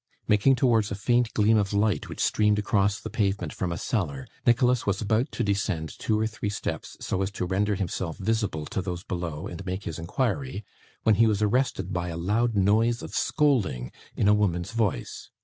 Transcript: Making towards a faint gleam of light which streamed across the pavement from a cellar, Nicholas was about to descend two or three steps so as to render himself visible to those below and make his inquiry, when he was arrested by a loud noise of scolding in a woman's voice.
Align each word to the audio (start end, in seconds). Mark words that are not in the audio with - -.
Making 0.27 0.55
towards 0.55 0.89
a 0.89 0.95
faint 0.95 1.31
gleam 1.35 1.57
of 1.59 1.73
light 1.73 2.09
which 2.09 2.23
streamed 2.23 2.57
across 2.57 2.99
the 2.99 3.11
pavement 3.11 3.53
from 3.53 3.71
a 3.71 3.77
cellar, 3.77 4.25
Nicholas 4.47 4.83
was 4.87 4.99
about 4.99 5.31
to 5.33 5.43
descend 5.43 5.95
two 5.99 6.19
or 6.19 6.25
three 6.25 6.49
steps 6.49 6.97
so 6.99 7.21
as 7.21 7.29
to 7.29 7.45
render 7.45 7.75
himself 7.75 8.17
visible 8.17 8.65
to 8.65 8.81
those 8.81 9.03
below 9.03 9.45
and 9.45 9.63
make 9.63 9.83
his 9.83 9.99
inquiry, 9.99 10.65
when 11.03 11.13
he 11.21 11.27
was 11.27 11.43
arrested 11.43 11.93
by 11.93 12.07
a 12.07 12.17
loud 12.17 12.55
noise 12.55 13.03
of 13.03 13.13
scolding 13.13 13.91
in 14.15 14.27
a 14.27 14.33
woman's 14.33 14.71
voice. 14.71 15.29